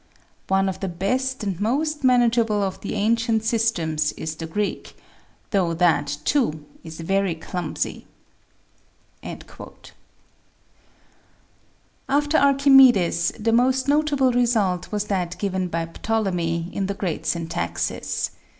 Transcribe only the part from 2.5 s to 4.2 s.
of the ancient systems